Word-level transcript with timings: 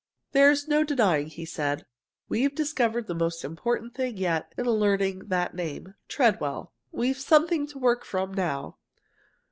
"There's 0.31 0.67
no 0.67 0.83
denying," 0.83 1.27
he 1.27 1.45
said, 1.45 1.85
"we've 2.27 2.55
discovered 2.55 3.05
the 3.05 3.13
most 3.13 3.43
important 3.45 3.93
thing 3.93 4.17
yet 4.17 4.51
in 4.57 4.65
learning 4.65 5.27
that 5.27 5.53
name 5.53 5.93
Treadwell. 6.07 6.73
We've 6.91 7.19
something 7.19 7.67
to 7.67 7.77
work 7.77 8.03
from 8.03 8.33
now. 8.33 8.77